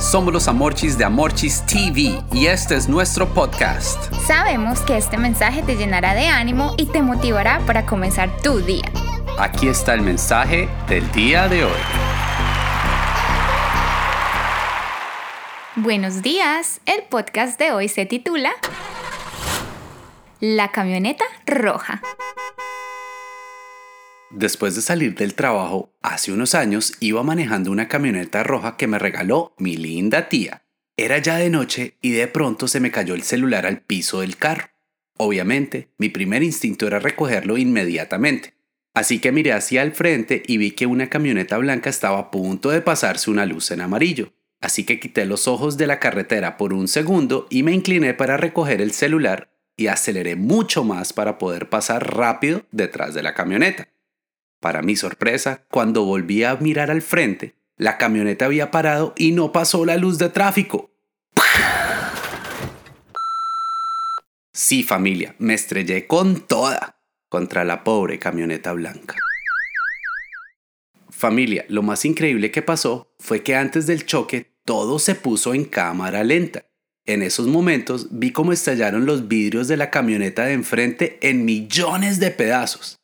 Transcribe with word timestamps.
Somos 0.00 0.32
los 0.32 0.48
Amorchis 0.48 0.96
de 0.96 1.04
Amorchis 1.04 1.62
TV 1.66 2.22
y 2.32 2.46
este 2.46 2.74
es 2.74 2.88
nuestro 2.88 3.28
podcast. 3.34 4.10
Sabemos 4.26 4.80
que 4.80 4.96
este 4.96 5.18
mensaje 5.18 5.62
te 5.62 5.76
llenará 5.76 6.14
de 6.14 6.26
ánimo 6.26 6.74
y 6.78 6.86
te 6.86 7.02
motivará 7.02 7.60
para 7.66 7.84
comenzar 7.84 8.34
tu 8.40 8.60
día. 8.60 8.90
Aquí 9.38 9.68
está 9.68 9.92
el 9.92 10.00
mensaje 10.00 10.70
del 10.88 11.08
día 11.12 11.48
de 11.48 11.64
hoy. 11.64 11.80
Buenos 15.76 16.22
días, 16.22 16.80
el 16.86 17.02
podcast 17.02 17.58
de 17.58 17.72
hoy 17.72 17.88
se 17.88 18.06
titula 18.06 18.52
La 20.40 20.68
camioneta 20.68 21.26
roja. 21.46 22.00
Después 24.30 24.76
de 24.76 24.82
salir 24.82 25.16
del 25.16 25.34
trabajo, 25.34 25.92
hace 26.02 26.32
unos 26.32 26.54
años 26.54 26.94
iba 27.00 27.22
manejando 27.24 27.72
una 27.72 27.88
camioneta 27.88 28.44
roja 28.44 28.76
que 28.76 28.86
me 28.86 28.98
regaló 28.98 29.54
mi 29.58 29.76
linda 29.76 30.28
tía. 30.28 30.64
Era 30.96 31.18
ya 31.18 31.36
de 31.36 31.50
noche 31.50 31.96
y 32.00 32.12
de 32.12 32.28
pronto 32.28 32.68
se 32.68 32.78
me 32.78 32.92
cayó 32.92 33.14
el 33.14 33.24
celular 33.24 33.66
al 33.66 33.80
piso 33.80 34.20
del 34.20 34.36
carro. 34.36 34.70
Obviamente, 35.16 35.90
mi 35.98 36.10
primer 36.10 36.44
instinto 36.44 36.86
era 36.86 37.00
recogerlo 37.00 37.58
inmediatamente. 37.58 38.54
Así 38.94 39.18
que 39.18 39.32
miré 39.32 39.52
hacia 39.52 39.82
el 39.82 39.92
frente 39.92 40.42
y 40.46 40.58
vi 40.58 40.72
que 40.72 40.86
una 40.86 41.08
camioneta 41.08 41.58
blanca 41.58 41.90
estaba 41.90 42.18
a 42.18 42.30
punto 42.30 42.70
de 42.70 42.82
pasarse 42.82 43.30
una 43.30 43.46
luz 43.46 43.70
en 43.72 43.80
amarillo. 43.80 44.32
Así 44.60 44.84
que 44.84 45.00
quité 45.00 45.26
los 45.26 45.48
ojos 45.48 45.76
de 45.76 45.88
la 45.88 45.98
carretera 45.98 46.56
por 46.56 46.72
un 46.72 46.86
segundo 46.86 47.46
y 47.50 47.64
me 47.64 47.72
incliné 47.72 48.14
para 48.14 48.36
recoger 48.36 48.80
el 48.80 48.92
celular 48.92 49.50
y 49.76 49.88
aceleré 49.88 50.36
mucho 50.36 50.84
más 50.84 51.12
para 51.12 51.38
poder 51.38 51.68
pasar 51.68 52.14
rápido 52.14 52.66
detrás 52.70 53.14
de 53.14 53.22
la 53.22 53.34
camioneta. 53.34 53.88
Para 54.60 54.82
mi 54.82 54.94
sorpresa, 54.94 55.64
cuando 55.70 56.04
volví 56.04 56.44
a 56.44 56.54
mirar 56.56 56.90
al 56.90 57.00
frente, 57.00 57.54
la 57.78 57.96
camioneta 57.96 58.44
había 58.44 58.70
parado 58.70 59.14
y 59.16 59.32
no 59.32 59.52
pasó 59.52 59.86
la 59.86 59.96
luz 59.96 60.18
de 60.18 60.28
tráfico. 60.28 60.90
Sí, 64.52 64.82
familia, 64.82 65.34
me 65.38 65.54
estrellé 65.54 66.06
con 66.06 66.42
toda 66.42 67.00
contra 67.30 67.64
la 67.64 67.84
pobre 67.84 68.18
camioneta 68.18 68.72
blanca. 68.72 69.16
Familia, 71.08 71.64
lo 71.68 71.82
más 71.82 72.04
increíble 72.04 72.50
que 72.50 72.60
pasó 72.60 73.14
fue 73.18 73.42
que 73.42 73.56
antes 73.56 73.86
del 73.86 74.04
choque 74.04 74.52
todo 74.66 74.98
se 74.98 75.14
puso 75.14 75.54
en 75.54 75.64
cámara 75.64 76.22
lenta. 76.22 76.66
En 77.06 77.22
esos 77.22 77.46
momentos 77.46 78.08
vi 78.10 78.30
cómo 78.30 78.52
estallaron 78.52 79.06
los 79.06 79.26
vidrios 79.26 79.68
de 79.68 79.78
la 79.78 79.90
camioneta 79.90 80.44
de 80.44 80.52
enfrente 80.52 81.18
en 81.22 81.46
millones 81.46 82.20
de 82.20 82.30
pedazos. 82.30 82.99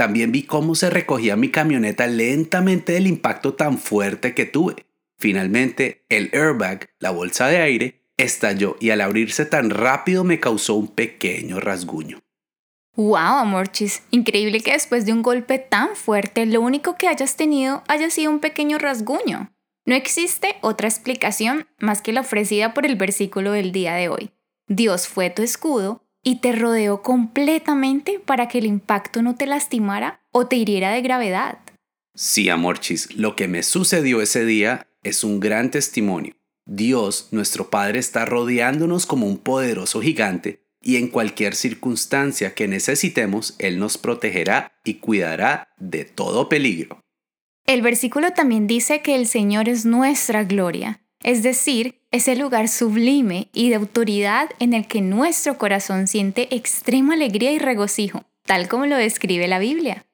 También 0.00 0.32
vi 0.32 0.44
cómo 0.44 0.74
se 0.74 0.88
recogía 0.88 1.36
mi 1.36 1.50
camioneta 1.50 2.06
lentamente 2.06 2.94
del 2.94 3.06
impacto 3.06 3.52
tan 3.52 3.76
fuerte 3.76 4.32
que 4.32 4.46
tuve. 4.46 4.86
Finalmente, 5.18 6.06
el 6.08 6.30
airbag, 6.32 6.88
la 6.98 7.10
bolsa 7.10 7.48
de 7.48 7.58
aire, 7.58 8.06
estalló 8.16 8.78
y 8.80 8.88
al 8.88 9.02
abrirse 9.02 9.44
tan 9.44 9.68
rápido 9.68 10.24
me 10.24 10.40
causó 10.40 10.76
un 10.76 10.88
pequeño 10.88 11.60
rasguño. 11.60 12.18
¡Wow, 12.96 13.40
Amorchis! 13.40 14.02
Increíble 14.10 14.62
que 14.62 14.72
después 14.72 15.04
de 15.04 15.12
un 15.12 15.20
golpe 15.20 15.58
tan 15.58 15.94
fuerte 15.94 16.46
lo 16.46 16.62
único 16.62 16.96
que 16.96 17.06
hayas 17.06 17.36
tenido 17.36 17.84
haya 17.86 18.08
sido 18.08 18.30
un 18.30 18.40
pequeño 18.40 18.78
rasguño. 18.78 19.52
No 19.84 19.94
existe 19.94 20.56
otra 20.62 20.88
explicación 20.88 21.68
más 21.78 22.00
que 22.00 22.14
la 22.14 22.22
ofrecida 22.22 22.72
por 22.72 22.86
el 22.86 22.96
versículo 22.96 23.52
del 23.52 23.70
día 23.70 23.96
de 23.96 24.08
hoy. 24.08 24.30
Dios 24.66 25.08
fue 25.08 25.28
tu 25.28 25.42
escudo 25.42 26.06
y 26.22 26.40
te 26.40 26.52
rodeó 26.52 27.02
completamente 27.02 28.20
para 28.24 28.48
que 28.48 28.58
el 28.58 28.66
impacto 28.66 29.22
no 29.22 29.34
te 29.34 29.46
lastimara 29.46 30.20
o 30.32 30.46
te 30.46 30.56
hiriera 30.56 30.92
de 30.92 31.02
gravedad. 31.02 31.58
Sí, 32.14 32.48
Amorchis, 32.48 33.14
lo 33.14 33.36
que 33.36 33.48
me 33.48 33.62
sucedió 33.62 34.20
ese 34.20 34.44
día 34.44 34.86
es 35.02 35.24
un 35.24 35.40
gran 35.40 35.70
testimonio. 35.70 36.34
Dios, 36.66 37.28
nuestro 37.30 37.70
Padre, 37.70 37.98
está 37.98 38.24
rodeándonos 38.24 39.06
como 39.06 39.26
un 39.26 39.38
poderoso 39.38 40.00
gigante 40.00 40.66
y 40.82 40.96
en 40.96 41.08
cualquier 41.08 41.54
circunstancia 41.54 42.54
que 42.54 42.68
necesitemos, 42.68 43.54
Él 43.58 43.78
nos 43.78 43.98
protegerá 43.98 44.72
y 44.84 44.94
cuidará 44.94 45.68
de 45.78 46.04
todo 46.04 46.48
peligro. 46.48 47.00
El 47.66 47.82
versículo 47.82 48.32
también 48.32 48.66
dice 48.66 49.02
que 49.02 49.14
el 49.14 49.26
Señor 49.26 49.68
es 49.68 49.84
nuestra 49.84 50.44
gloria 50.44 51.00
es 51.22 51.42
decir, 51.42 51.99
es 52.10 52.26
el 52.26 52.40
lugar 52.40 52.68
sublime 52.68 53.48
y 53.52 53.68
de 53.68 53.76
autoridad 53.76 54.50
en 54.58 54.74
el 54.74 54.86
que 54.86 55.00
nuestro 55.00 55.58
corazón 55.58 56.08
siente 56.08 56.54
extrema 56.54 57.14
alegría 57.14 57.52
y 57.52 57.58
regocijo, 57.58 58.24
tal 58.44 58.68
como 58.68 58.86
lo 58.86 58.96
describe 58.96 59.46
la 59.46 59.60
Biblia. 59.60 60.06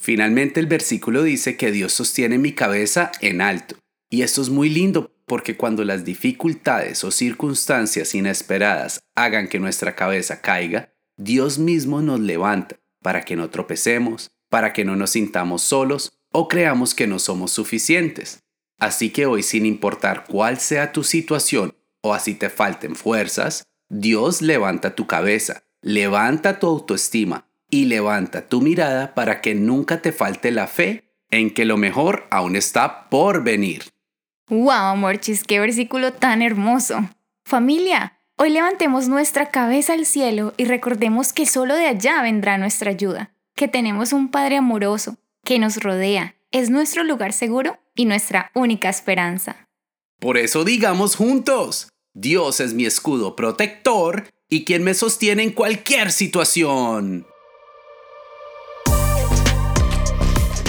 Finalmente 0.00 0.60
el 0.60 0.66
versículo 0.66 1.22
dice 1.22 1.56
que 1.56 1.72
Dios 1.72 1.92
sostiene 1.92 2.38
mi 2.38 2.52
cabeza 2.52 3.12
en 3.20 3.40
alto. 3.40 3.76
Y 4.08 4.22
esto 4.22 4.42
es 4.42 4.50
muy 4.50 4.68
lindo 4.68 5.12
porque 5.26 5.56
cuando 5.56 5.84
las 5.84 6.04
dificultades 6.04 7.02
o 7.04 7.10
circunstancias 7.10 8.14
inesperadas 8.14 9.02
hagan 9.14 9.48
que 9.48 9.58
nuestra 9.58 9.96
cabeza 9.96 10.40
caiga, 10.40 10.92
Dios 11.16 11.58
mismo 11.58 12.02
nos 12.02 12.20
levanta 12.20 12.76
para 13.02 13.22
que 13.22 13.36
no 13.36 13.50
tropecemos, 13.50 14.30
para 14.48 14.72
que 14.72 14.84
no 14.84 14.96
nos 14.96 15.10
sintamos 15.10 15.62
solos 15.62 16.12
o 16.30 16.48
creamos 16.48 16.94
que 16.94 17.06
no 17.06 17.18
somos 17.18 17.52
suficientes. 17.52 18.42
Así 18.82 19.10
que 19.10 19.26
hoy, 19.26 19.44
sin 19.44 19.64
importar 19.64 20.24
cuál 20.24 20.58
sea 20.58 20.90
tu 20.90 21.04
situación 21.04 21.72
o 22.02 22.14
así 22.14 22.34
te 22.34 22.50
falten 22.50 22.96
fuerzas, 22.96 23.62
Dios 23.88 24.42
levanta 24.42 24.96
tu 24.96 25.06
cabeza, 25.06 25.62
levanta 25.82 26.58
tu 26.58 26.66
autoestima 26.66 27.46
y 27.70 27.84
levanta 27.84 28.48
tu 28.48 28.60
mirada 28.60 29.14
para 29.14 29.40
que 29.40 29.54
nunca 29.54 30.02
te 30.02 30.10
falte 30.10 30.50
la 30.50 30.66
fe 30.66 31.14
en 31.30 31.54
que 31.54 31.64
lo 31.64 31.76
mejor 31.76 32.26
aún 32.32 32.56
está 32.56 33.08
por 33.08 33.44
venir. 33.44 33.84
¡Wow, 34.50 34.72
amorchis! 34.72 35.44
¡Qué 35.44 35.60
versículo 35.60 36.12
tan 36.12 36.42
hermoso! 36.42 37.08
Familia, 37.44 38.18
hoy 38.36 38.50
levantemos 38.50 39.06
nuestra 39.06 39.52
cabeza 39.52 39.92
al 39.92 40.06
cielo 40.06 40.54
y 40.56 40.64
recordemos 40.64 41.32
que 41.32 41.46
solo 41.46 41.76
de 41.76 41.86
allá 41.86 42.20
vendrá 42.20 42.58
nuestra 42.58 42.90
ayuda, 42.90 43.32
que 43.54 43.68
tenemos 43.68 44.12
un 44.12 44.32
Padre 44.32 44.56
amoroso 44.56 45.18
que 45.44 45.60
nos 45.60 45.76
rodea, 45.76 46.34
es 46.52 46.70
nuestro 46.70 47.02
lugar 47.02 47.32
seguro 47.32 47.78
y 47.94 48.04
nuestra 48.04 48.52
única 48.54 48.88
esperanza. 48.88 49.66
Por 50.20 50.38
eso 50.38 50.62
digamos 50.64 51.16
juntos, 51.16 51.88
Dios 52.14 52.60
es 52.60 52.74
mi 52.74 52.86
escudo 52.86 53.34
protector 53.34 54.28
y 54.48 54.64
quien 54.64 54.84
me 54.84 54.94
sostiene 54.94 55.42
en 55.42 55.50
cualquier 55.52 56.12
situación. 56.12 57.26